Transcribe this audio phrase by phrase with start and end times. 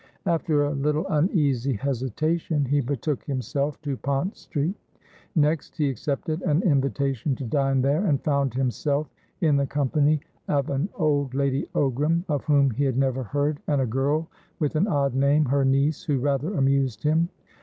[0.25, 4.75] After a little uneasy hesitation, he betook himself to Pont Street.
[5.35, 9.11] Next, he accepted an invitation to dine there, and found himself
[9.41, 13.79] in the company of an old Lady Ogram, of whom he had never heard, and
[13.79, 14.27] a girl
[14.57, 17.29] with an odd name, her niece, who rather amused him.